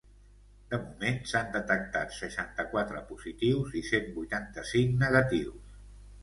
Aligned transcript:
De 0.69 0.77
moment, 0.85 1.19
s’han 1.31 1.51
detectat 1.55 2.15
seixanta-quatre 2.19 3.03
positius 3.11 3.77
i 3.83 3.85
cent 3.91 4.09
vuitanta-cinc 4.17 4.99
negatius. 5.05 5.79